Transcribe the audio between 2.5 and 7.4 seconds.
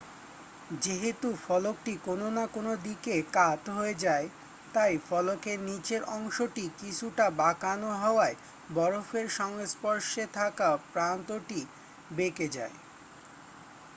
কোন দিকে কাত হয়ে যায় তাই ফলকের নীচের অংশটি কিছুটা